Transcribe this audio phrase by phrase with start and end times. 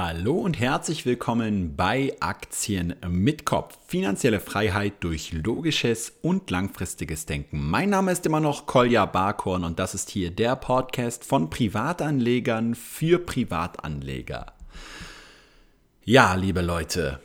[0.00, 3.76] Hallo und herzlich willkommen bei Aktien mit Kopf.
[3.88, 7.68] Finanzielle Freiheit durch logisches und langfristiges Denken.
[7.68, 12.76] Mein Name ist immer noch Kolja Barkorn und das ist hier der Podcast von Privatanlegern
[12.76, 14.52] für Privatanleger.
[16.04, 17.18] Ja, liebe Leute,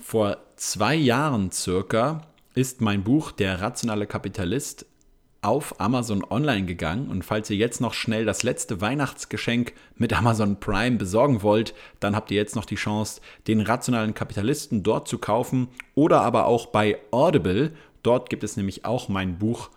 [0.00, 2.20] vor zwei Jahren circa
[2.54, 4.86] ist mein Buch Der rationale Kapitalist
[5.42, 10.60] auf Amazon Online gegangen und falls ihr jetzt noch schnell das letzte Weihnachtsgeschenk mit Amazon
[10.60, 15.18] Prime besorgen wollt, dann habt ihr jetzt noch die Chance, den rationalen Kapitalisten dort zu
[15.18, 17.72] kaufen oder aber auch bei Audible.
[18.04, 19.70] Dort gibt es nämlich auch mein Buch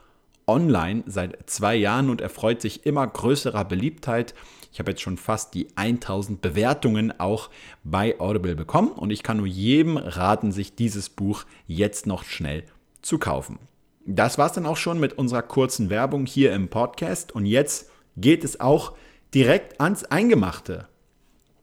[0.46, 4.36] online seit zwei Jahren und erfreut sich immer größerer Beliebtheit.
[4.72, 7.50] Ich habe jetzt schon fast die 1000 Bewertungen auch
[7.84, 12.66] bei Audible bekommen und ich kann nur jedem raten, sich dieses Buch jetzt noch schnell
[13.02, 13.58] zu kaufen.
[14.06, 17.90] Das war es dann auch schon mit unserer kurzen Werbung hier im Podcast und jetzt
[18.18, 18.94] geht es auch
[19.34, 20.88] direkt ans Eingemachte.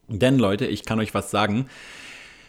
[0.09, 1.67] Denn Leute, ich kann euch was sagen.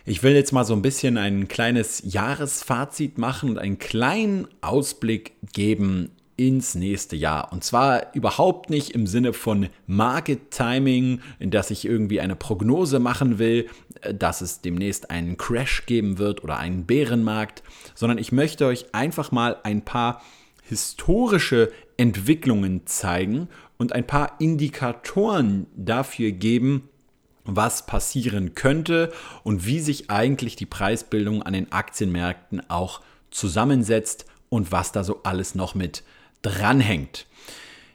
[0.05, 5.33] Ich will jetzt mal so ein bisschen ein kleines Jahresfazit machen und einen kleinen Ausblick
[5.53, 6.09] geben
[6.43, 7.53] ins nächste Jahr.
[7.53, 12.99] Und zwar überhaupt nicht im Sinne von Market Timing, in das ich irgendwie eine Prognose
[12.99, 13.69] machen will,
[14.01, 17.63] äh, dass es demnächst einen Crash geben wird oder einen Bärenmarkt,
[17.95, 20.21] sondern ich möchte euch einfach mal ein paar
[20.63, 26.89] historische Entwicklungen zeigen und ein paar Indikatoren dafür geben,
[27.45, 32.99] was passieren könnte und wie sich eigentlich die Preisbildung an den Aktienmärkten auch
[33.31, 36.03] zusammensetzt und was da so alles noch mit
[36.43, 37.25] dranhängt.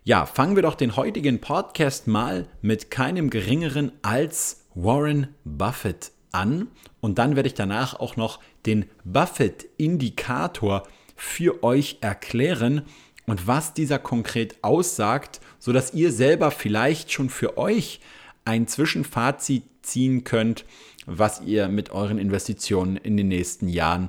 [0.02, 6.69] Ja, fangen wir doch den heutigen Podcast mal mit keinem geringeren als Warren Buffett an
[7.00, 12.82] und dann werde ich danach auch noch den Buffett-Indikator für euch erklären
[13.26, 18.00] und was dieser konkret aussagt, sodass ihr selber vielleicht schon für euch
[18.46, 20.64] ein Zwischenfazit ziehen könnt,
[21.04, 24.08] was ihr mit euren Investitionen in den nächsten Jahren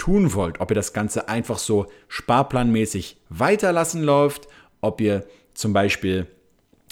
[0.00, 0.60] tun wollt.
[0.60, 4.48] Ob ihr das Ganze einfach so sparplanmäßig weiterlassen läuft,
[4.80, 6.26] ob ihr zum Beispiel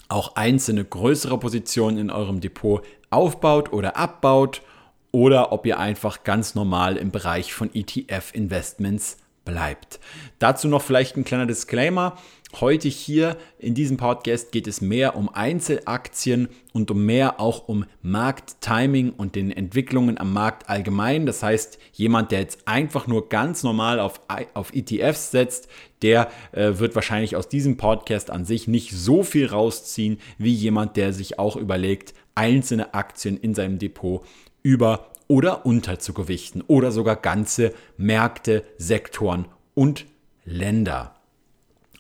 [0.09, 4.63] auch einzelne größere Positionen in eurem Depot aufbaut oder abbaut
[5.11, 10.01] oder ob ihr einfach ganz normal im Bereich von ETF-Investments bleibt.
[10.39, 12.19] Dazu noch vielleicht ein kleiner Disclaimer.
[12.55, 17.85] Heute hier in diesem Podcast geht es mehr um Einzelaktien und um mehr auch um
[18.01, 21.27] Markttiming und den Entwicklungen am Markt allgemein.
[21.27, 24.23] Das heißt, jemand, der jetzt einfach nur ganz normal auf,
[24.55, 25.69] auf ETFs setzt,
[26.01, 30.97] der äh, wird wahrscheinlich aus diesem Podcast an sich nicht so viel rausziehen wie jemand,
[30.97, 34.25] der sich auch überlegt, einzelne Aktien in seinem Depot
[34.63, 40.07] über oder unter zu gewichten oder sogar ganze Märkte, Sektoren und
[40.47, 41.18] Länder.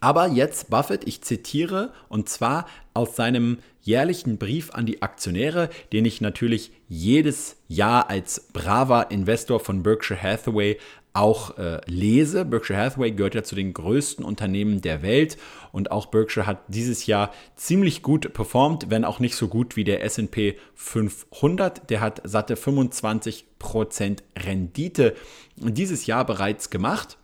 [0.00, 6.04] Aber jetzt Buffett, ich zitiere, und zwar aus seinem jährlichen Brief an die Aktionäre, den
[6.04, 10.78] ich natürlich jedes Jahr als braver Investor von Berkshire Hathaway
[11.14, 12.44] auch äh, lese.
[12.44, 15.36] Berkshire Hathaway gehört ja zu den größten Unternehmen der Welt
[15.72, 19.84] und auch Berkshire hat dieses Jahr ziemlich gut performt, wenn auch nicht so gut wie
[19.84, 21.90] der SP 500.
[21.90, 25.16] Der hat satte 25% Rendite
[25.56, 27.16] dieses Jahr bereits gemacht.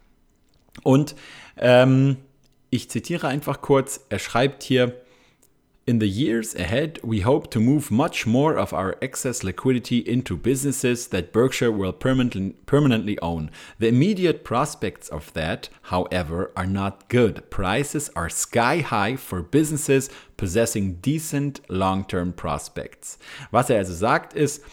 [0.82, 1.14] Und
[1.56, 2.16] ähm,
[2.74, 5.00] ich zitiere einfach kurz, er schreibt hier,
[5.86, 10.34] In the years ahead, we hope to move much more of our excess liquidity into
[10.34, 13.50] businesses that Berkshire will permanently, own.
[13.78, 17.50] The immediate prospects of that, however, are not good.
[17.50, 20.08] Prices are sky high for businesses
[20.38, 23.18] possessing decent long-term prospects.
[23.52, 24.64] Was er also sagt ist,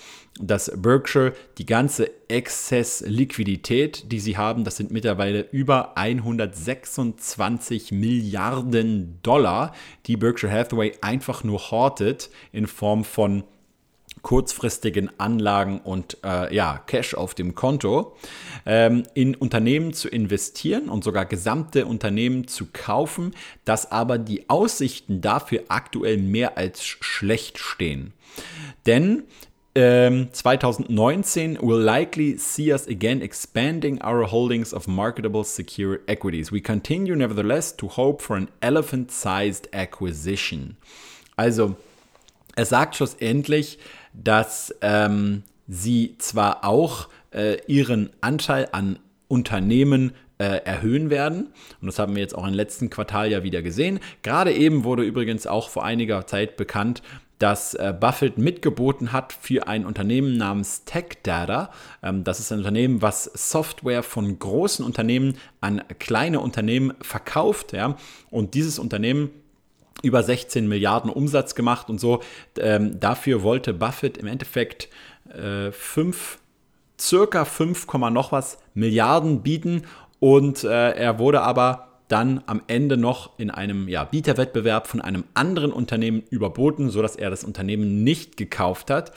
[0.47, 9.73] dass Berkshire die ganze Exzess-Liquidität, die sie haben, das sind mittlerweile über 126 Milliarden Dollar,
[10.07, 13.43] die Berkshire Hathaway einfach nur hortet in Form von
[14.21, 18.15] kurzfristigen Anlagen und äh, ja, Cash auf dem Konto,
[18.65, 23.33] ähm, in Unternehmen zu investieren und sogar gesamte Unternehmen zu kaufen,
[23.65, 28.13] dass aber die Aussichten dafür aktuell mehr als schlecht stehen.
[28.85, 29.23] Denn
[29.73, 36.51] 2019 um, will likely see us again expanding our holdings of marketable secure equities.
[36.51, 40.75] We continue nevertheless to hope for an elephant-sized acquisition.
[41.37, 41.77] Also,
[42.57, 43.79] er sagt schlussendlich,
[44.13, 51.53] dass ähm, sie zwar auch äh, ihren Anteil an Unternehmen äh, erhöhen werden.
[51.79, 54.01] Und das haben wir jetzt auch im letzten Quartal ja wieder gesehen.
[54.21, 57.01] Gerade eben wurde übrigens auch vor einiger Zeit bekannt,
[57.41, 61.71] dass äh, Buffett mitgeboten hat für ein Unternehmen namens TechData.
[62.03, 67.73] Ähm, das ist ein Unternehmen, was Software von großen Unternehmen an kleine Unternehmen verkauft.
[68.29, 69.31] Und dieses Unternehmen
[70.03, 72.21] über 16 Milliarden Umsatz gemacht und so.
[72.57, 74.89] Ähm, dafür wollte Buffett im Endeffekt
[75.29, 76.39] äh, fünf,
[76.99, 79.83] circa 5, noch was Milliarden bieten
[80.19, 85.23] und äh, er wurde aber dann am Ende noch in einem ja, Bieterwettbewerb von einem
[85.33, 89.13] anderen Unternehmen überboten, sodass er das Unternehmen nicht gekauft hat.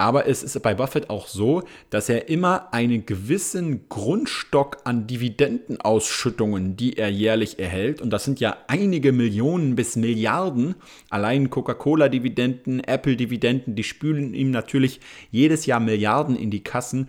[0.00, 6.76] Aber es ist bei Buffett auch so, dass er immer einen gewissen Grundstock an Dividendenausschüttungen,
[6.76, 10.76] die er jährlich erhält, und das sind ja einige Millionen bis Milliarden,
[11.10, 15.00] allein Coca-Cola-Dividenden, Apple-Dividenden, die spülen ihm natürlich
[15.32, 17.08] jedes Jahr Milliarden in die Kassen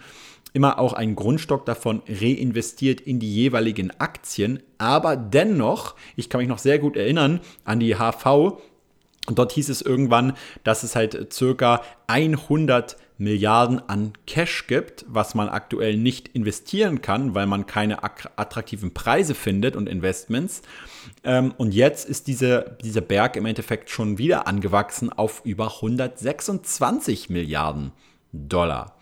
[0.54, 4.62] immer auch einen Grundstock davon reinvestiert in die jeweiligen Aktien.
[4.78, 8.60] Aber dennoch, ich kann mich noch sehr gut erinnern an die HV,
[9.28, 15.50] dort hieß es irgendwann, dass es halt circa 100 Milliarden an Cash gibt, was man
[15.50, 20.62] aktuell nicht investieren kann, weil man keine attraktiven Preise findet und Investments.
[21.26, 27.30] Ähm, und jetzt ist diese, dieser Berg im Endeffekt schon wieder angewachsen auf über 126
[27.30, 27.92] Milliarden
[28.32, 28.96] Dollar.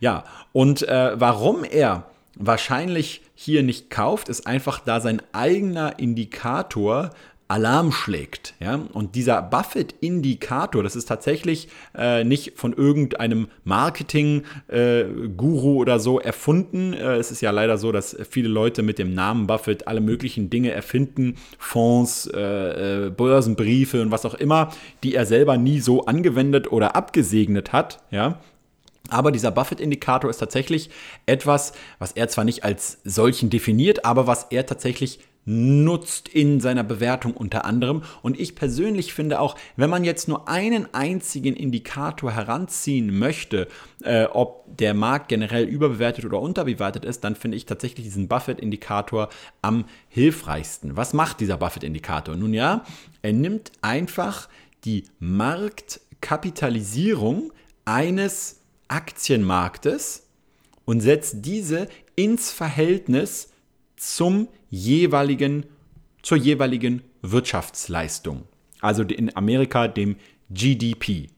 [0.00, 2.04] Ja, und äh, warum er
[2.36, 7.10] wahrscheinlich hier nicht kauft, ist einfach da sein eigener Indikator
[7.46, 8.54] Alarm schlägt.
[8.58, 8.80] Ja?
[8.92, 16.94] Und dieser Buffett-Indikator, das ist tatsächlich äh, nicht von irgendeinem Marketing-Guru äh, oder so erfunden.
[16.94, 20.48] Äh, es ist ja leider so, dass viele Leute mit dem Namen Buffett alle möglichen
[20.48, 24.70] Dinge erfinden, Fonds, äh, äh, Börsenbriefe und was auch immer,
[25.02, 28.00] die er selber nie so angewendet oder abgesegnet hat.
[28.10, 28.38] Ja?
[29.14, 30.90] Aber dieser Buffett-Indikator ist tatsächlich
[31.24, 36.82] etwas, was er zwar nicht als solchen definiert, aber was er tatsächlich nutzt in seiner
[36.82, 38.02] Bewertung unter anderem.
[38.22, 43.68] Und ich persönlich finde auch, wenn man jetzt nur einen einzigen Indikator heranziehen möchte,
[44.02, 49.28] äh, ob der Markt generell überbewertet oder unterbewertet ist, dann finde ich tatsächlich diesen Buffett-Indikator
[49.62, 50.96] am hilfreichsten.
[50.96, 52.34] Was macht dieser Buffett-Indikator?
[52.34, 52.82] Nun ja,
[53.22, 54.48] er nimmt einfach
[54.84, 57.52] die Marktkapitalisierung
[57.84, 60.26] eines Aktienmarktes
[60.84, 63.50] und setzt diese ins Verhältnis
[63.96, 65.66] zum jeweiligen,
[66.22, 68.44] zur jeweiligen Wirtschaftsleistung.
[68.80, 70.16] Also in Amerika dem
[70.50, 71.28] GDP.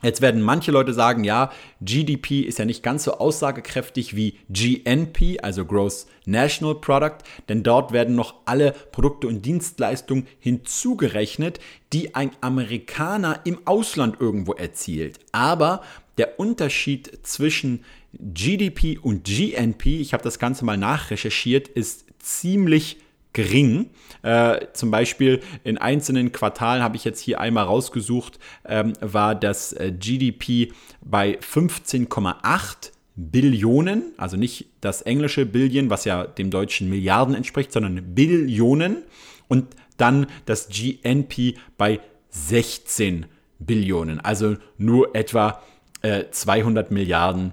[0.00, 5.40] Jetzt werden manche Leute sagen, ja, GDP ist ja nicht ganz so aussagekräftig wie GNP,
[5.42, 11.58] also Gross National Product, denn dort werden noch alle Produkte und Dienstleistungen hinzugerechnet,
[11.92, 15.18] die ein Amerikaner im Ausland irgendwo erzielt.
[15.32, 15.82] Aber
[16.18, 22.98] der Unterschied zwischen GDP und GNP, ich habe das Ganze mal nachrecherchiert, ist ziemlich
[23.32, 23.90] gering.
[24.22, 29.72] Äh, zum Beispiel in einzelnen Quartalen habe ich jetzt hier einmal rausgesucht, ähm, war das
[29.72, 30.72] äh, GDP
[31.02, 38.14] bei 15,8 Billionen, also nicht das englische Billion, was ja dem deutschen Milliarden entspricht, sondern
[38.14, 39.02] Billionen
[39.48, 39.66] und
[39.96, 42.00] dann das GNP bei
[42.30, 43.26] 16
[43.58, 45.62] Billionen, also nur etwa
[46.02, 47.52] äh, 200 Milliarden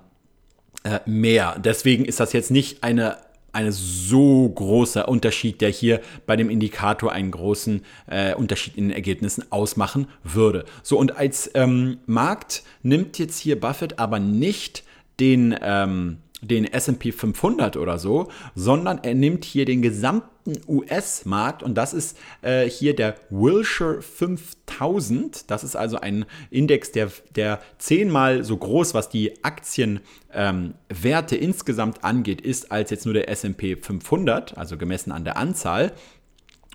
[0.83, 1.57] äh, mehr.
[1.59, 3.18] Deswegen ist das jetzt nicht eine
[3.56, 8.95] eine so großer Unterschied, der hier bei dem Indikator einen großen äh, Unterschied in den
[8.95, 10.65] Ergebnissen ausmachen würde.
[10.83, 14.83] So, und als ähm, Markt nimmt jetzt hier Buffett aber nicht
[15.21, 20.31] den, ähm, den SP 500 oder so, sondern er nimmt hier den gesamten
[20.68, 25.50] US-Markt und das ist äh, hier der Wilshire 5000.
[25.50, 32.03] Das ist also ein Index, der, der zehnmal so groß, was die Aktienwerte ähm, insgesamt
[32.03, 35.93] angeht, ist als jetzt nur der SP 500, also gemessen an der Anzahl.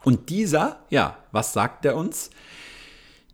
[0.02, 2.30] Und dieser, ja, was sagt er uns?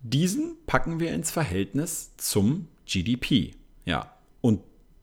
[0.03, 3.55] Diesen packen wir ins Verhältnis zum GDP.
[3.85, 4.16] Ja,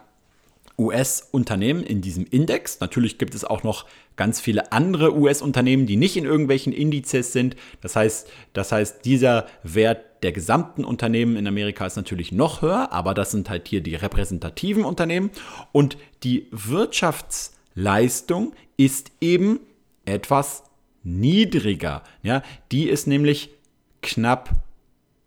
[0.81, 2.81] US-Unternehmen in diesem Index.
[2.81, 3.85] Natürlich gibt es auch noch
[4.17, 7.55] ganz viele andere US-Unternehmen, die nicht in irgendwelchen Indizes sind.
[7.83, 12.93] Das heißt, das heißt, dieser Wert der gesamten Unternehmen in Amerika ist natürlich noch höher,
[12.93, 15.31] aber das sind halt hier die repräsentativen Unternehmen.
[15.73, 19.61] Und die Wirtschaftsleistung ist eben
[20.07, 20.63] etwas
[21.03, 22.03] niedriger.
[22.23, 23.51] Ja, die ist nämlich
[24.03, 24.51] knapp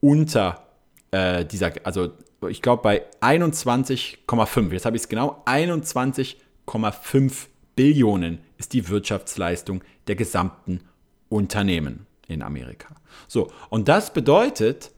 [0.01, 0.67] unter
[1.12, 2.12] äh, dieser, also
[2.47, 7.33] ich glaube bei 21,5, jetzt habe ich es genau, 21,5
[7.75, 10.81] Billionen ist die Wirtschaftsleistung der gesamten
[11.29, 12.95] Unternehmen in Amerika.
[13.27, 14.91] So, und das bedeutet,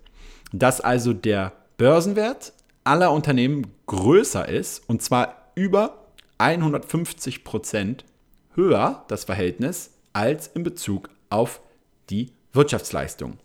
[0.52, 6.06] dass also der Börsenwert aller Unternehmen größer ist und zwar über
[6.38, 8.06] 150 Prozent
[8.54, 11.62] höher, das Verhältnis, als in Bezug auf
[12.10, 13.38] die Wirtschaftsleistung.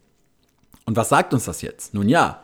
[0.91, 1.95] Und was sagt uns das jetzt?
[1.95, 2.43] Nun ja,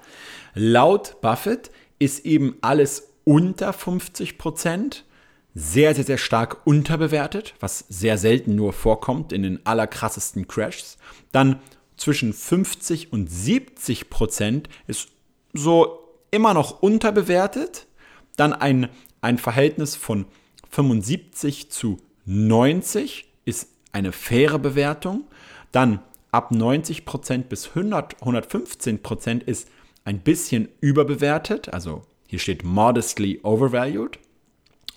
[0.54, 5.04] laut Buffett ist eben alles unter 50 Prozent
[5.52, 10.96] sehr, sehr, sehr stark unterbewertet, was sehr selten nur vorkommt in den allerkrassesten Crashs.
[11.32, 11.58] Dann
[11.96, 15.08] zwischen 50 und 70 Prozent ist
[15.52, 15.98] so
[16.30, 17.88] immer noch unterbewertet.
[18.36, 18.90] Dann ein,
[19.22, 20.24] ein Verhältnis von
[20.70, 25.24] 75 zu 90 ist eine faire Bewertung.
[25.72, 25.98] Dann
[26.30, 29.68] ab 90 Prozent bis 100, 115 Prozent ist
[30.04, 31.72] ein bisschen überbewertet.
[31.72, 34.18] Also hier steht modestly overvalued.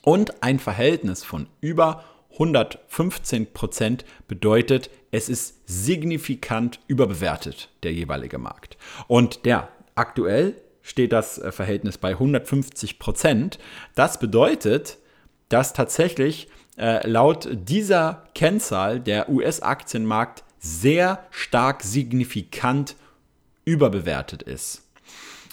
[0.02, 8.78] Und ein Verhältnis von über 115 Prozent bedeutet, es ist signifikant überbewertet, der jeweilige Markt.
[9.08, 13.60] Und der aktuell steht das äh, Verhältnis bei 150 Prozent.
[13.96, 14.98] Das bedeutet,
[15.50, 22.96] dass tatsächlich äh, laut dieser Kennzahl der US-Aktienmarkt sehr stark signifikant
[23.66, 24.84] überbewertet ist.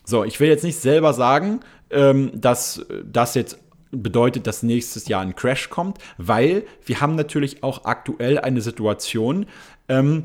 [0.04, 1.60] So, ich will jetzt nicht selber sagen,
[1.90, 3.58] ähm, dass das jetzt
[3.90, 9.46] bedeutet, dass nächstes Jahr ein Crash kommt, weil wir haben natürlich auch aktuell eine Situation,
[9.88, 10.24] ähm,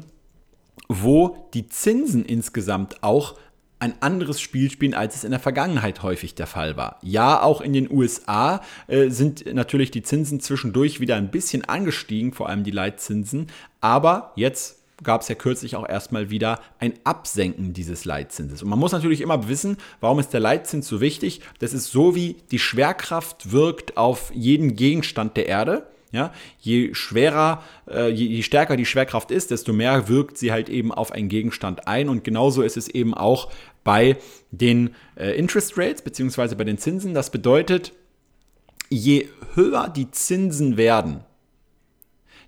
[0.88, 3.38] wo die Zinsen insgesamt auch
[3.82, 7.00] ein anderes Spiel spielen, als es in der Vergangenheit häufig der Fall war.
[7.02, 12.32] Ja, auch in den USA äh, sind natürlich die Zinsen zwischendurch wieder ein bisschen angestiegen,
[12.32, 13.48] vor allem die Leitzinsen,
[13.82, 18.62] aber jetzt gab es ja kürzlich auch erstmal wieder ein Absenken dieses Leitzinses.
[18.62, 21.42] Und man muss natürlich immer wissen, warum ist der Leitzins so wichtig?
[21.58, 25.88] Das ist so, wie die Schwerkraft wirkt auf jeden Gegenstand der Erde.
[26.12, 30.68] Ja, je schwerer, äh, je, je, stärker die Schwerkraft ist, desto mehr wirkt sie halt
[30.68, 32.10] eben auf einen Gegenstand ein.
[32.10, 33.50] Und genauso ist es eben auch
[33.86, 34.18] bei
[34.52, 37.14] den äh, Interest Rates beziehungsweise bei den Zinsen.
[37.14, 37.94] Das bedeutet,
[38.90, 41.24] je höher die Zinsen werden,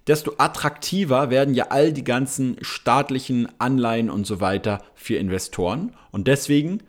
[0.07, 5.95] desto attraktiver werden ja all die ganzen staatlichen Anleihen und so weiter für Investoren.
[6.11, 6.79] Und deswegen,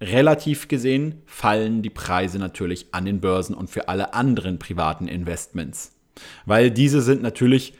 [0.00, 5.97] relativ gesehen, fallen die Preise natürlich an den Börsen und für alle anderen privaten Investments.
[6.46, 7.74] Weil diese sind natürlich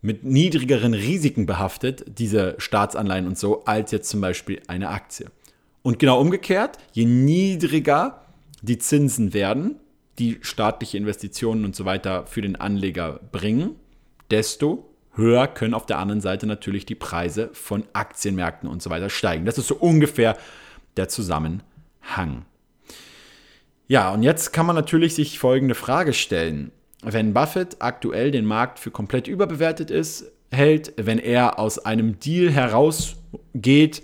[0.00, 5.26] mit niedrigeren Risiken behaftet, diese Staatsanleihen und so, als jetzt zum Beispiel eine Aktie.
[5.82, 8.22] Und genau umgekehrt, je niedriger
[8.62, 9.76] die Zinsen werden,
[10.18, 13.76] die staatliche Investitionen und so weiter für den Anleger bringen,
[14.30, 19.10] desto höher können auf der anderen Seite natürlich die Preise von Aktienmärkten und so weiter
[19.10, 19.44] steigen.
[19.44, 20.36] Das ist so ungefähr
[20.96, 22.44] der Zusammenhang.
[23.88, 26.72] Ja, und jetzt kann man natürlich sich folgende Frage stellen.
[27.02, 32.50] Wenn Buffett aktuell den Markt für komplett überbewertet ist, hält, wenn er aus einem Deal
[32.50, 34.02] herausgeht,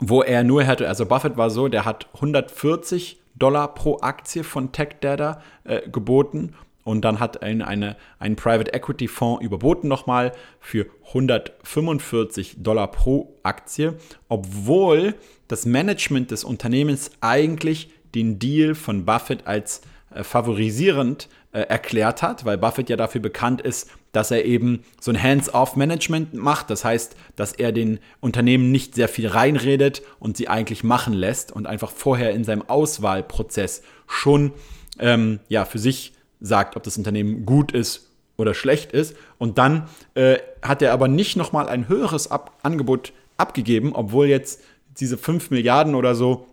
[0.00, 4.72] wo er nur hätte, also Buffett war so, der hat 140 Dollar pro Aktie von
[4.72, 10.86] TechData äh, geboten und dann hat ein, eine, ein Private Equity Fonds überboten nochmal für
[11.08, 13.94] 145 Dollar pro Aktie,
[14.28, 15.14] obwohl
[15.48, 19.82] das Management des Unternehmens eigentlich den Deal von Buffett als
[20.14, 25.10] äh, favorisierend äh, erklärt hat, weil Buffett ja dafür bekannt ist, dass er eben so
[25.10, 26.70] ein Hands-off-Management macht.
[26.70, 31.52] Das heißt, dass er den Unternehmen nicht sehr viel reinredet und sie eigentlich machen lässt
[31.52, 34.52] und einfach vorher in seinem Auswahlprozess schon
[34.98, 39.16] ähm, ja, für sich sagt, ob das Unternehmen gut ist oder schlecht ist.
[39.38, 44.62] Und dann äh, hat er aber nicht nochmal ein höheres Ab Angebot abgegeben, obwohl jetzt
[45.00, 46.46] diese 5 Milliarden oder so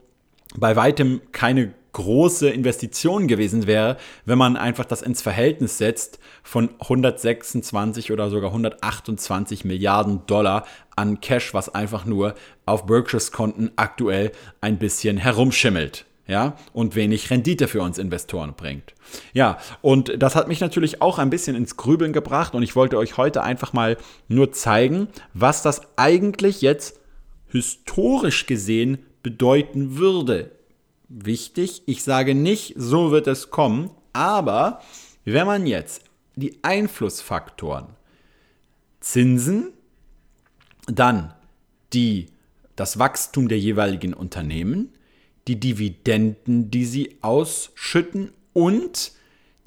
[0.57, 6.69] bei weitem keine große Investition gewesen wäre, wenn man einfach das ins Verhältnis setzt von
[6.79, 10.65] 126 oder sogar 128 Milliarden Dollar
[10.97, 12.35] an Cash, was einfach nur
[12.65, 18.93] auf Berkshires Konten aktuell ein bisschen herumschimmelt ja, und wenig Rendite für uns Investoren bringt.
[19.33, 22.97] Ja, und das hat mich natürlich auch ein bisschen ins Grübeln gebracht und ich wollte
[22.97, 23.95] euch heute einfach mal
[24.27, 26.99] nur zeigen, was das eigentlich jetzt
[27.47, 30.51] historisch gesehen bedeuten würde.
[31.07, 34.81] Wichtig, ich sage nicht, so wird es kommen, aber
[35.23, 36.03] wenn man jetzt
[36.35, 37.87] die Einflussfaktoren
[39.01, 39.71] Zinsen,
[40.87, 41.33] dann
[41.93, 42.27] die,
[42.75, 44.89] das Wachstum der jeweiligen Unternehmen,
[45.47, 49.11] die Dividenden, die sie ausschütten und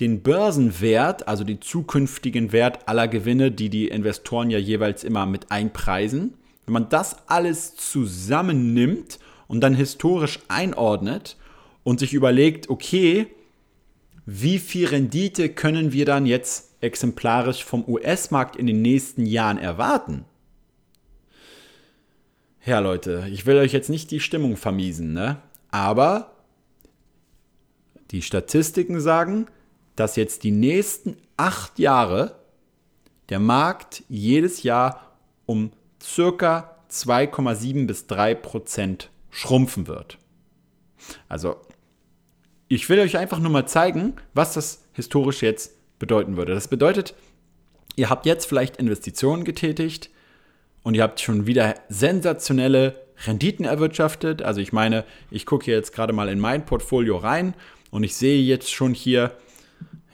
[0.00, 5.50] den Börsenwert, also den zukünftigen Wert aller Gewinne, die die Investoren ja jeweils immer mit
[5.50, 6.34] einpreisen.
[6.66, 9.18] Wenn man das alles zusammennimmt
[9.48, 11.36] und dann historisch einordnet
[11.82, 13.26] und sich überlegt, okay,
[14.26, 20.24] wie viel Rendite können wir dann jetzt exemplarisch vom US-Markt in den nächsten Jahren erwarten?
[22.64, 25.40] Ja, Leute, ich will euch jetzt nicht die Stimmung vermiesen, ne?
[25.70, 26.32] Aber
[28.10, 29.46] die Statistiken sagen,
[29.96, 32.36] dass jetzt die nächsten acht Jahre
[33.30, 40.18] der Markt jedes Jahr um circa 2,7 bis 3 Prozent schrumpfen wird.
[41.28, 41.56] Also,
[42.68, 46.54] ich will euch einfach nur mal zeigen, was das historisch jetzt bedeuten würde.
[46.54, 47.14] Das bedeutet,
[47.96, 50.10] ihr habt jetzt vielleicht Investitionen getätigt
[50.82, 54.42] und ihr habt schon wieder sensationelle Renditen erwirtschaftet.
[54.42, 57.54] Also ich meine, ich gucke jetzt gerade mal in mein Portfolio rein
[57.90, 59.32] und ich sehe jetzt schon hier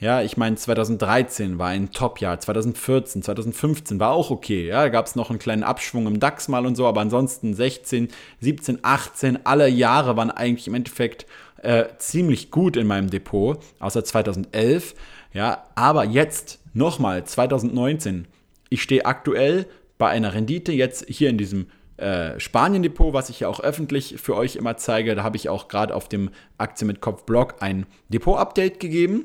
[0.05, 4.67] ja, ich meine, 2013 war ein Top-Jahr, 2014, 2015 war auch okay.
[4.67, 7.55] Ja, da gab es noch einen kleinen Abschwung im DAX mal und so, aber ansonsten
[7.55, 8.09] 16,
[8.39, 11.25] 17, 18, alle Jahre waren eigentlich im Endeffekt
[11.63, 14.95] äh, ziemlich gut in meinem Depot, außer 2011.
[15.33, 18.27] Ja, aber jetzt nochmal 2019.
[18.69, 19.65] Ich stehe aktuell
[19.97, 24.37] bei einer Rendite jetzt hier in diesem äh, Spanien-Depot, was ich ja auch öffentlich für
[24.37, 25.15] euch immer zeige.
[25.15, 29.25] Da habe ich auch gerade auf dem Aktien mit Kopf-Blog ein Depot-Update gegeben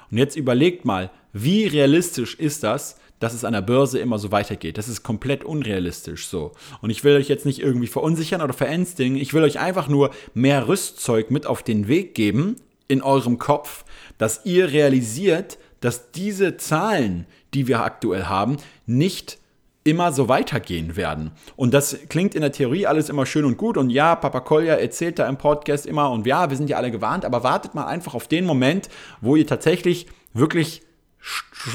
[0.10, 4.32] Und jetzt überlegt mal, wie realistisch ist das, dass es an der Börse immer so
[4.32, 4.78] weitergeht.
[4.78, 6.52] Das ist komplett unrealistisch so.
[6.82, 9.18] Und ich will euch jetzt nicht irgendwie verunsichern oder verängstigen.
[9.18, 13.86] Ich will euch einfach nur mehr Rüstzeug mit auf den Weg geben in eurem Kopf,
[14.18, 19.40] dass ihr realisiert, dass diese Zahlen, die wir aktuell haben, nicht
[19.84, 21.32] immer so weitergehen werden.
[21.56, 23.78] Und das klingt in der Theorie alles immer schön und gut.
[23.78, 26.92] Und ja, Papa Kolja erzählt da im Podcast immer und ja, wir sind ja alle
[26.92, 28.90] gewarnt, aber wartet mal einfach auf den Moment,
[29.22, 30.82] wo ihr tatsächlich wirklich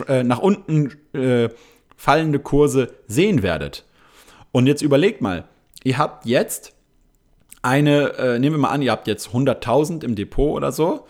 [0.08, 1.48] äh, nach unten äh,
[1.96, 3.84] fallende Kurse sehen werdet.
[4.50, 5.44] Und jetzt überlegt mal,
[5.84, 6.72] ihr habt jetzt
[7.62, 11.06] eine, äh, nehmen wir mal an, ihr habt jetzt 100.000 im Depot oder so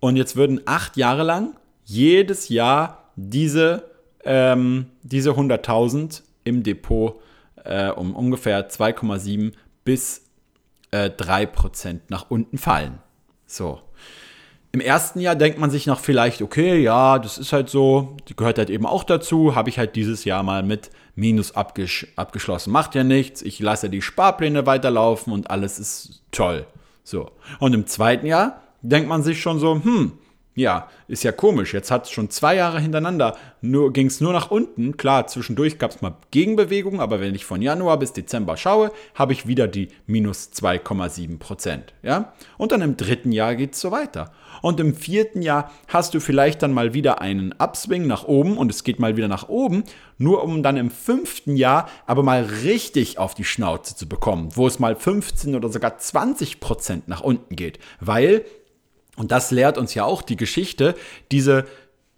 [0.00, 3.90] und jetzt würden acht Jahre lang jedes Jahr diese,
[4.24, 7.20] ähm, diese 100.000 im Depot
[7.64, 9.52] äh, um ungefähr 2,7
[9.84, 10.22] bis
[10.90, 12.98] äh, 3% nach unten fallen.
[13.46, 13.80] So.
[14.76, 18.36] Im ersten Jahr denkt man sich noch vielleicht, okay, ja, das ist halt so, die
[18.36, 22.72] gehört halt eben auch dazu, habe ich halt dieses Jahr mal mit Minus abgesch abgeschlossen.
[22.72, 26.66] Macht ja nichts, ich lasse die Sparpläne weiterlaufen und alles ist toll.
[27.04, 27.30] So.
[27.58, 30.12] Und im zweiten Jahr denkt man sich schon so, hm,
[30.56, 31.74] ja, ist ja komisch.
[31.74, 34.96] Jetzt hat es schon zwei Jahre hintereinander, nur, ging es nur nach unten.
[34.96, 39.34] Klar, zwischendurch gab es mal Gegenbewegungen, aber wenn ich von Januar bis Dezember schaue, habe
[39.34, 41.92] ich wieder die minus 2,7 Prozent.
[42.02, 42.32] Ja?
[42.56, 44.32] Und dann im dritten Jahr geht es so weiter.
[44.62, 48.70] Und im vierten Jahr hast du vielleicht dann mal wieder einen Upswing nach oben und
[48.70, 49.84] es geht mal wieder nach oben,
[50.16, 54.66] nur um dann im fünften Jahr aber mal richtig auf die Schnauze zu bekommen, wo
[54.66, 57.78] es mal 15 oder sogar 20 Prozent nach unten geht.
[58.00, 58.46] Weil
[59.16, 60.94] und das lehrt uns ja auch die Geschichte,
[61.32, 61.64] diese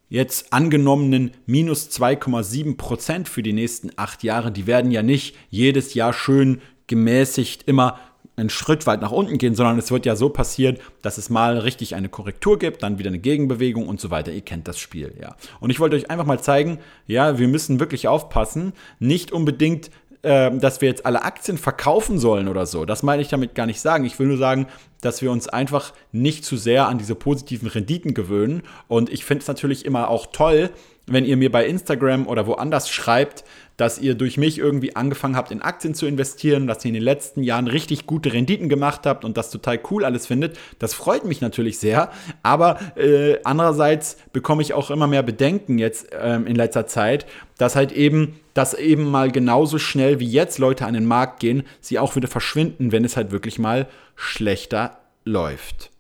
[0.09, 5.95] jetzt angenommenen minus 2,7 Prozent für die nächsten acht Jahre, die werden ja nicht jedes
[5.95, 7.99] Jahr schön gemäßigt immer
[8.37, 11.59] einen Schritt weit nach unten gehen, sondern es wird ja so passieren, dass es mal
[11.59, 14.33] richtig eine Korrektur gibt, dann wieder eine Gegenbewegung und so weiter.
[14.33, 15.37] Ihr kennt das Spiel, ja.
[15.61, 19.91] Und ich wollte euch einfach mal zeigen, ja, wir müssen wirklich aufpassen, nicht unbedingt
[20.31, 22.85] ähm, dass wir jetzt alle Aktien verkaufen sollen oder so.
[22.85, 24.05] Das meine ich damit gar nicht sagen.
[24.05, 24.67] Ich will nur sagen,
[25.01, 28.61] dass wir uns einfach nicht zu sehr an diese positiven Renditen gewöhnen.
[28.89, 30.69] Und ich finde es natürlich immer auch toll,
[31.07, 33.43] wenn ihr mir bei Instagram oder woanders schreibt,
[33.79, 37.03] dass ihr durch mich irgendwie angefangen habt, in Aktien zu investieren, dass ihr in den
[37.03, 40.59] letzten Jahren richtig gute Renditen gemacht habt und das total cool alles findet.
[40.81, 42.11] Das freut mich natürlich sehr.
[42.43, 47.25] Aber äh, andererseits bekomme ich auch immer mehr Bedenken jetzt ähm, in letzter Zeit,
[47.57, 51.63] dass halt eben, dass eben mal genauso schnell wie jetzt Leute an den Markt gehen,
[51.81, 53.87] sie auch wieder verschwinden, wenn es halt wirklich mal
[54.17, 55.91] schlechter läuft.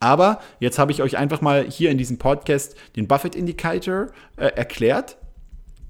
[0.00, 4.46] Aber jetzt habe ich euch einfach mal hier in diesem Podcast den Buffett Indicator äh,
[4.46, 5.18] erklärt.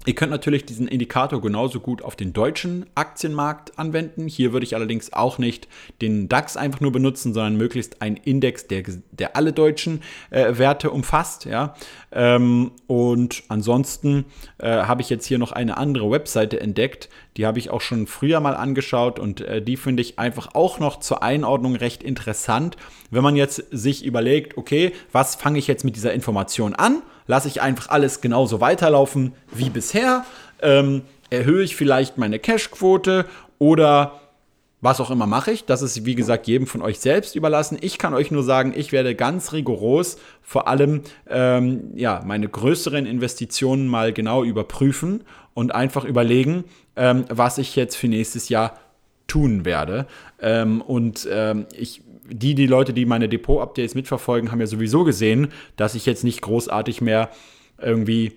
[0.05, 4.27] Ihr könnt natürlich diesen Indikator genauso gut auf den deutschen Aktienmarkt anwenden.
[4.27, 5.67] Hier würde ich allerdings auch nicht
[6.01, 10.91] den DAX einfach nur benutzen, sondern möglichst einen Index, der, der alle deutschen äh, Werte
[10.91, 11.45] umfasst.
[11.45, 11.75] Ja?
[12.13, 14.25] Ähm, und ansonsten
[14.57, 17.09] äh, habe ich jetzt hier noch eine andere Webseite entdeckt.
[17.37, 20.79] Die habe ich auch schon früher mal angeschaut und äh, die finde ich einfach auch
[20.79, 22.75] noch zur Einordnung recht interessant.
[23.11, 27.01] Wenn man jetzt sich überlegt, okay, was fange ich jetzt mit dieser Information an?
[27.29, 30.25] lasse ich einfach alles genauso weiterlaufen wie bisher,
[30.63, 33.27] ähm, erhöhe ich vielleicht meine Cashquote
[33.59, 34.19] oder
[34.81, 35.65] was auch immer mache ich.
[35.65, 37.77] Das ist, wie gesagt, jedem von euch selbst überlassen.
[37.81, 43.05] Ich kann euch nur sagen, ich werde ganz rigoros vor allem ähm, ja, meine größeren
[43.05, 46.63] Investitionen mal genau überprüfen und einfach überlegen,
[46.95, 48.79] ähm, was ich jetzt für nächstes Jahr
[49.27, 50.07] tun werde.
[50.41, 55.49] Ähm, und ähm, ich die, die Leute, die meine Depot-Updates mitverfolgen, haben ja sowieso gesehen,
[55.75, 57.29] dass ich jetzt nicht großartig mehr
[57.81, 58.33] irgendwie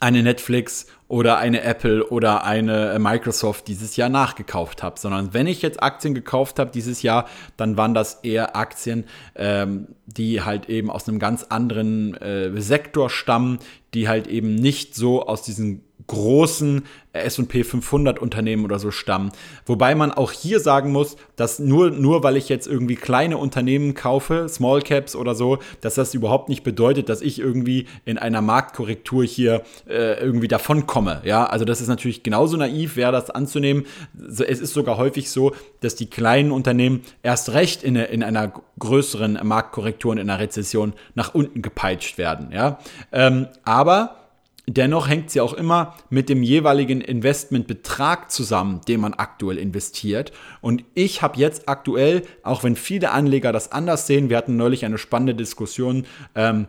[0.00, 5.62] eine Netflix oder eine Apple oder eine Microsoft dieses Jahr nachgekauft habe, sondern wenn ich
[5.62, 10.90] jetzt Aktien gekauft habe dieses Jahr, dann waren das eher Aktien, ähm, die halt eben
[10.90, 13.58] aus einem ganz anderen äh, Sektor stammen,
[13.94, 19.30] die halt eben nicht so aus diesen großen S&P 500 Unternehmen oder so stammen.
[19.66, 23.94] Wobei man auch hier sagen muss, dass nur, nur weil ich jetzt irgendwie kleine Unternehmen
[23.94, 28.40] kaufe, Small Caps oder so, dass das überhaupt nicht bedeutet, dass ich irgendwie in einer
[28.40, 31.20] Marktkorrektur hier äh, irgendwie davon komme.
[31.24, 33.86] Ja, also das ist natürlich genauso naiv, wäre das anzunehmen.
[34.28, 39.38] Es ist sogar häufig so, dass die kleinen Unternehmen erst recht in, in einer größeren
[39.42, 42.50] Marktkorrektur und in einer Rezession nach unten gepeitscht werden.
[42.52, 42.78] Ja,
[43.12, 44.27] ähm, aber
[44.70, 50.30] Dennoch hängt sie auch immer mit dem jeweiligen Investmentbetrag zusammen, den man aktuell investiert.
[50.60, 54.84] Und ich habe jetzt aktuell, auch wenn viele Anleger das anders sehen, wir hatten neulich
[54.84, 56.04] eine spannende Diskussion
[56.34, 56.68] ähm,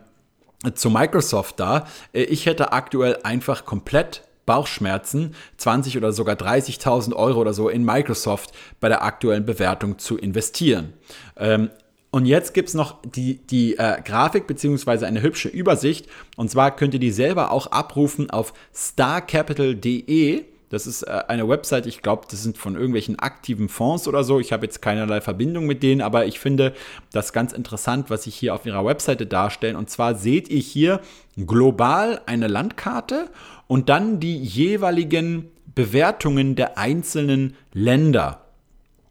[0.74, 7.40] zu Microsoft da, äh, ich hätte aktuell einfach komplett Bauchschmerzen, 20 oder sogar 30.000 Euro
[7.40, 10.94] oder so in Microsoft bei der aktuellen Bewertung zu investieren.
[11.36, 11.70] Ähm,
[12.10, 16.08] und jetzt gibt es noch die, die äh, Grafik beziehungsweise eine hübsche Übersicht.
[16.36, 20.44] Und zwar könnt ihr die selber auch abrufen auf starcapital.de.
[20.70, 24.40] Das ist äh, eine Website, ich glaube, das sind von irgendwelchen aktiven Fonds oder so.
[24.40, 26.74] Ich habe jetzt keinerlei Verbindung mit denen, aber ich finde
[27.12, 29.76] das ganz interessant, was sie hier auf ihrer Webseite darstellen.
[29.76, 31.00] Und zwar seht ihr hier
[31.36, 33.30] global eine Landkarte
[33.68, 38.46] und dann die jeweiligen Bewertungen der einzelnen Länder.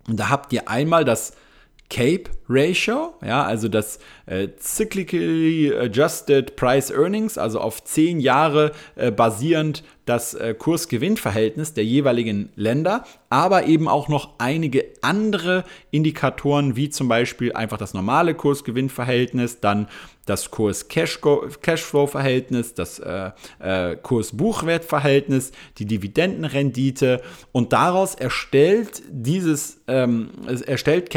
[0.09, 1.33] Und da habt ihr einmal das
[1.89, 9.11] Cape Ratio, ja, also das äh, Cyclically Adjusted Price Earnings, also auf zehn Jahre äh,
[9.11, 16.89] basierend das äh, Kurs-Gewinn-Verhältnis der jeweiligen Länder, aber eben auch noch einige andere Indikatoren, wie
[16.89, 19.87] zum Beispiel einfach das normale Kurs-Gewinn-Verhältnis, dann
[20.25, 27.21] das Kurs-Cashflow-Verhältnis, das äh, äh, Kurs-Buchwert-Verhältnis, die Dividendenrendite
[27.51, 30.29] und daraus erstellt dieses, ähm,
[30.65, 31.11] erstellt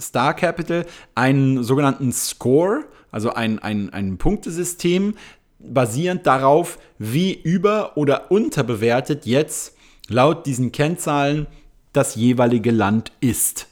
[0.00, 5.14] Star Capital einen sogenannten Score, also ein, ein, ein Punktesystem,
[5.58, 9.76] basierend darauf, wie über- oder unterbewertet jetzt
[10.08, 11.46] laut diesen Kennzahlen
[11.92, 13.66] das jeweilige Land ist,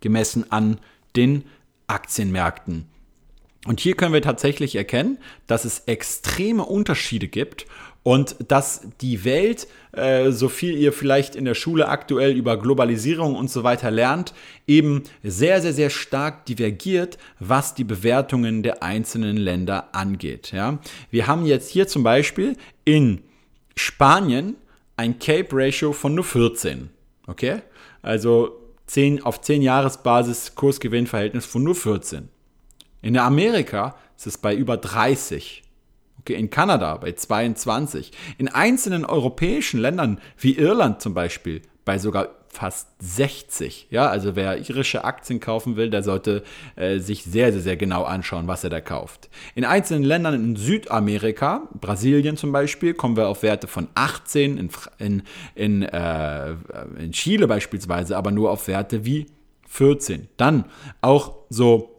[0.00, 0.78] gemessen an
[1.16, 1.44] den
[1.86, 2.86] Aktienmärkten.
[3.66, 7.66] Und hier können wir tatsächlich erkennen, dass es extreme Unterschiede gibt
[8.08, 13.34] und dass die Welt, äh, so viel ihr vielleicht in der Schule aktuell über Globalisierung
[13.34, 14.32] und so weiter lernt,
[14.66, 20.52] eben sehr, sehr, sehr stark divergiert, was die Bewertungen der einzelnen Länder angeht.
[20.52, 20.78] Ja?
[21.10, 23.20] Wir haben jetzt hier zum Beispiel in
[23.76, 24.56] Spanien
[24.96, 26.88] ein Cape Ratio von nur 14.
[27.26, 27.60] Okay?
[28.00, 32.30] Also 10, auf 10 Jahresbasis Kursgewinnverhältnis von nur 14.
[33.02, 35.62] In Amerika ist es bei über 30.
[36.34, 38.12] In Kanada bei 22.
[38.38, 43.88] In einzelnen europäischen Ländern wie Irland zum Beispiel bei sogar fast 60.
[43.90, 46.42] Ja, also wer irische Aktien kaufen will, der sollte
[46.76, 49.28] äh, sich sehr, sehr, sehr genau anschauen, was er da kauft.
[49.54, 54.70] In einzelnen Ländern in Südamerika, Brasilien zum Beispiel, kommen wir auf Werte von 18, in,
[54.98, 55.22] in,
[55.54, 56.56] in, äh,
[56.98, 59.26] in Chile beispielsweise, aber nur auf Werte wie
[59.68, 60.28] 14.
[60.36, 60.64] Dann
[61.00, 61.97] auch so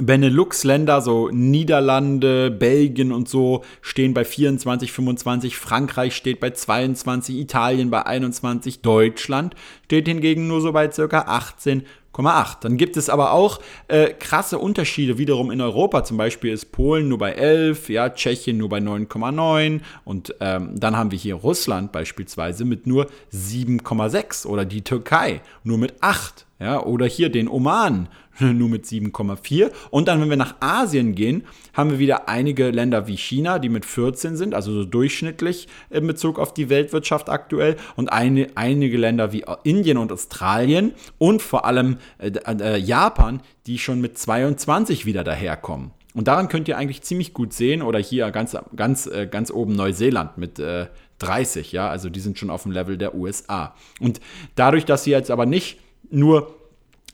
[0.00, 7.90] Benelux-Länder, so Niederlande, Belgien und so, stehen bei 24, 25, Frankreich steht bei 22, Italien
[7.90, 13.60] bei 21, Deutschland steht hingegen nur so bei circa 18 dann gibt es aber auch
[13.88, 16.04] äh, krasse Unterschiede wiederum in Europa.
[16.04, 20.96] Zum Beispiel ist Polen nur bei 11, ja, Tschechien nur bei 9,9 und ähm, dann
[20.96, 26.46] haben wir hier Russland beispielsweise mit nur 7,6 oder die Türkei nur mit 8.
[26.60, 28.08] Ja, oder hier den Oman
[28.40, 29.70] nur mit 7,4.
[29.90, 33.70] Und dann, wenn wir nach Asien gehen, haben wir wieder einige Länder wie China, die
[33.70, 37.76] mit 14 sind, also so durchschnittlich in Bezug auf die Weltwirtschaft aktuell.
[37.96, 43.78] Und eine, einige Länder wie Indien und Australien und vor allem äh, äh, Japan, die
[43.78, 45.92] schon mit 22 wieder daherkommen.
[46.14, 49.74] Und daran könnt ihr eigentlich ziemlich gut sehen, oder hier ganz, ganz, äh, ganz oben
[49.74, 50.86] Neuseeland mit äh,
[51.18, 53.74] 30, ja, also die sind schon auf dem Level der USA.
[54.00, 54.20] Und
[54.56, 55.78] dadurch, dass sie jetzt aber nicht
[56.10, 56.54] nur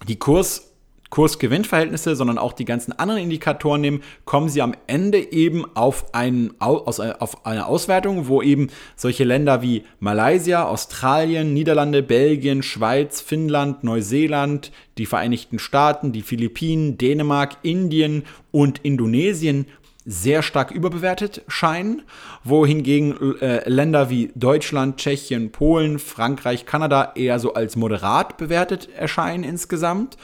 [0.09, 0.66] die Kurs
[1.11, 6.55] Kurs-Gewinn-Verhältnisse, sondern auch die ganzen anderen Indikatoren nehmen, kommen sie am Ende eben auf, einen,
[6.61, 14.73] auf eine Auswertung, wo eben solche Länder wie Malaysia, Australien, Niederlande, Belgien, Schweiz, Finnland, Neuseeland,
[14.99, 19.67] die Vereinigten Staaten, die Philippinen, Dänemark, Indien und Indonesien
[20.07, 22.03] sehr stark überbewertet scheinen,
[22.45, 29.43] wohingegen äh, Länder wie Deutschland, Tschechien, Polen, Frankreich, Kanada eher so als moderat bewertet erscheinen
[29.43, 30.17] insgesamt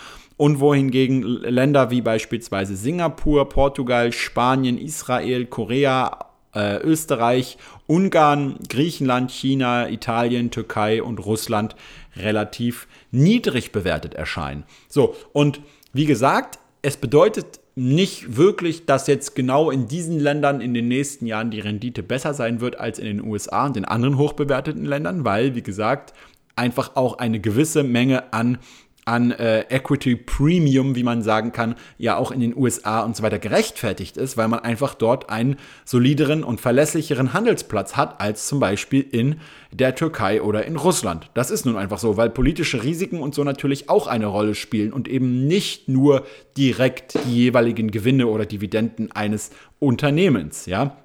[0.43, 6.19] und wohingegen Länder wie beispielsweise Singapur, Portugal, Spanien, Israel, Korea,
[6.53, 11.77] äh, Österreich, Ungarn, Griechenland, China, Italien, Türkei und Russland
[12.17, 14.65] relativ niedrig bewertet erscheinen.
[14.89, 15.61] So, und
[15.93, 21.27] wie gesagt, es bedeutet nicht wirklich, dass jetzt genau in diesen Ländern in den nächsten
[21.27, 25.25] Jahren die Rendite besser sein wird als in den USA und den anderen hochbewerteten Ländern,
[25.25, 26.13] weil, wie gesagt,
[26.57, 28.59] einfach auch eine gewisse Menge an
[29.05, 33.23] an äh, Equity Premium, wie man sagen kann, ja auch in den USA und so
[33.23, 38.61] weiter gerechtfertigt ist, weil man einfach dort einen solideren und verlässlicheren Handelsplatz hat als zum
[38.61, 39.37] Beispiel in
[39.73, 41.31] der Türkei oder in Russland.
[41.35, 44.93] Das ist nun einfach so, weil politische Risiken und so natürlich auch eine Rolle spielen
[44.93, 46.25] und eben nicht nur
[46.57, 50.97] direkt die jeweiligen Gewinne oder Dividenden eines Unternehmens, ja.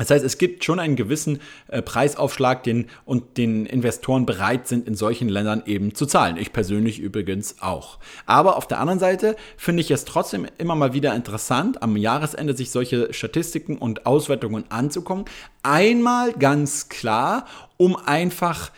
[0.00, 4.88] Das heißt, es gibt schon einen gewissen äh, Preisaufschlag, den und den Investoren bereit sind,
[4.88, 6.38] in solchen Ländern eben zu zahlen.
[6.38, 7.98] Ich persönlich übrigens auch.
[8.24, 12.56] Aber auf der anderen Seite finde ich es trotzdem immer mal wieder interessant, am Jahresende
[12.56, 15.26] sich solche Statistiken und Auswertungen anzukommen.
[15.62, 17.44] Einmal ganz klar,
[17.76, 18.72] um einfach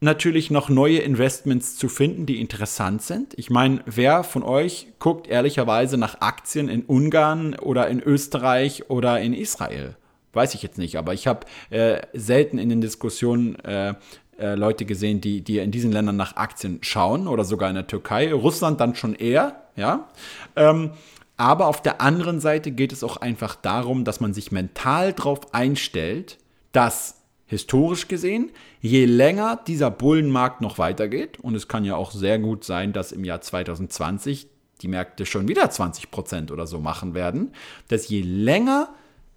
[0.00, 3.32] natürlich noch neue Investments zu finden, die interessant sind.
[3.38, 9.18] Ich meine, wer von euch guckt ehrlicherweise nach Aktien in Ungarn oder in Österreich oder
[9.18, 9.96] in Israel?
[10.38, 13.94] Weiß ich jetzt nicht, aber ich habe äh, selten in den Diskussionen äh,
[14.38, 17.88] äh, Leute gesehen, die, die in diesen Ländern nach Aktien schauen oder sogar in der
[17.88, 18.32] Türkei.
[18.32, 20.08] Russland dann schon eher, ja.
[20.54, 20.92] Ähm,
[21.36, 25.52] aber auf der anderen Seite geht es auch einfach darum, dass man sich mental darauf
[25.52, 26.38] einstellt,
[26.70, 32.38] dass historisch gesehen, je länger dieser Bullenmarkt noch weitergeht, und es kann ja auch sehr
[32.38, 34.46] gut sein, dass im Jahr 2020
[34.82, 37.50] die Märkte schon wieder 20% oder so machen werden,
[37.88, 38.90] dass je länger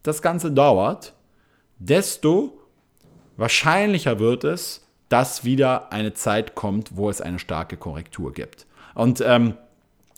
[0.04, 1.14] das Ganze dauert,
[1.80, 2.58] desto
[3.38, 8.66] wahrscheinlicher wird es, dass wieder eine Zeit kommt, wo es eine starke Korrektur gibt.
[8.96, 9.56] Und ähm,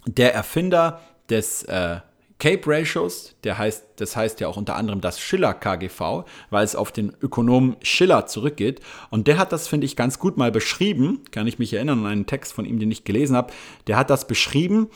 [0.05, 1.99] der Erfinder des äh,
[2.39, 6.75] Cape Ratios, der heißt, das heißt ja auch unter anderem das Schiller KGV, weil es
[6.75, 8.81] auf den Ökonomen Schiller zurückgeht.
[9.09, 12.05] Und der hat das, finde ich, ganz gut mal beschrieben, kann ich mich erinnern an
[12.07, 13.53] einen Text von ihm, den ich gelesen habe.
[13.87, 14.89] Der hat das beschrieben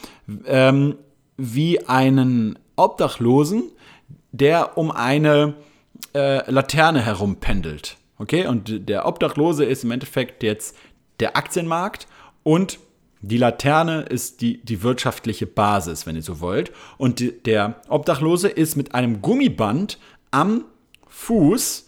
[0.46, 0.98] ähm,
[1.38, 3.72] wie einen Obdachlosen,
[4.40, 5.56] der um eine
[6.14, 7.98] äh, Laterne herum pendelt.
[8.20, 10.76] Okay, und der Obdachlose ist im Endeffekt jetzt
[11.20, 12.08] der Aktienmarkt
[12.44, 12.80] und
[13.22, 16.72] die Laterne ist die, die wirtschaftliche Basis, wenn ihr so wollt.
[16.98, 19.98] Und die, der Obdachlose ist mit einem Gummiband
[20.32, 20.66] am
[21.08, 21.88] Fuß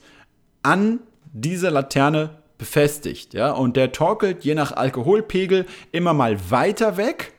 [0.63, 0.99] an
[1.31, 3.33] diese Laterne befestigt.
[3.33, 3.51] Ja?
[3.51, 7.33] Und der torkelt je nach Alkoholpegel immer mal weiter weg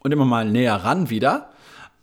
[0.00, 1.49] und immer mal näher ran wieder.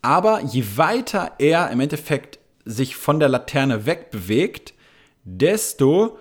[0.08, 4.74] Aber je weiter er im Endeffekt sich von der Laterne wegbewegt,
[5.26, 6.18] desto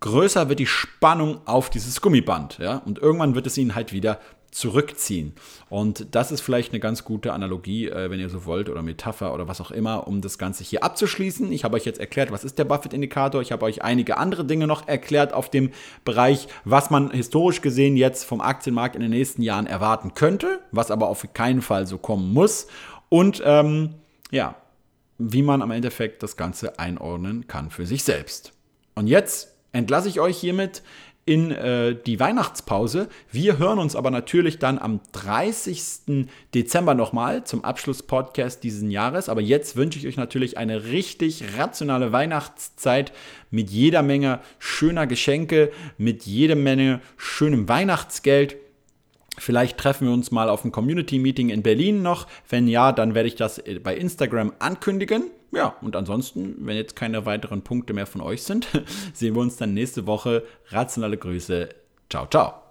[0.00, 2.58] größer wird die Spannung auf dieses Gummiband.
[2.58, 2.82] Ja?
[2.84, 5.32] Und irgendwann wird es ihn halt wieder zurückziehen.
[5.70, 9.32] Und das ist vielleicht eine ganz gute Analogie, äh, wenn ihr so wollt, oder Metapher
[9.32, 11.50] oder was auch immer, um das Ganze hier abzuschließen.
[11.52, 13.40] Ich habe euch jetzt erklärt, was ist der Buffett-Indikator.
[13.40, 15.70] Ich habe euch einige andere Dinge noch erklärt auf dem
[16.04, 20.90] Bereich, was man historisch gesehen jetzt vom Aktienmarkt in den nächsten Jahren erwarten könnte, was
[20.90, 22.66] aber auf keinen Fall so kommen muss.
[23.12, 23.90] Und ähm,
[24.30, 24.56] ja,
[25.18, 28.54] wie man am Endeffekt das Ganze einordnen kann für sich selbst.
[28.94, 30.82] Und jetzt entlasse ich euch hiermit
[31.26, 33.10] in äh, die Weihnachtspause.
[33.30, 36.26] Wir hören uns aber natürlich dann am 30.
[36.54, 39.28] Dezember nochmal zum Abschlusspodcast dieses Jahres.
[39.28, 43.12] Aber jetzt wünsche ich euch natürlich eine richtig rationale Weihnachtszeit
[43.50, 48.56] mit jeder Menge schöner Geschenke, mit jeder Menge schönem Weihnachtsgeld
[49.38, 52.26] Vielleicht treffen wir uns mal auf ein Community-Meeting in Berlin noch.
[52.48, 55.30] Wenn ja, dann werde ich das bei Instagram ankündigen.
[55.52, 58.66] Ja, und ansonsten, wenn jetzt keine weiteren Punkte mehr von euch sind,
[59.12, 60.44] sehen wir uns dann nächste Woche.
[60.68, 61.68] Rationale Grüße.
[62.08, 62.61] Ciao, ciao.